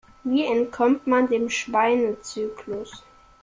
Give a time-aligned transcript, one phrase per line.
[0.23, 3.03] Wie entkommt man dem Schweinezyklus?